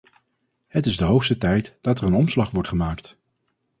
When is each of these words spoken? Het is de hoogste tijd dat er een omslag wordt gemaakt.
Het 0.67 0.85
is 0.85 0.97
de 0.97 1.03
hoogste 1.03 1.37
tijd 1.37 1.77
dat 1.81 1.99
er 1.99 2.05
een 2.05 2.13
omslag 2.13 2.49
wordt 2.51 2.67
gemaakt. 2.67 3.17